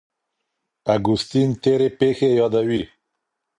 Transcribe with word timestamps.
اګوستين 0.93 1.49
تېرې 1.63 1.89
پېښې 1.99 2.29
يادوي. 2.39 2.83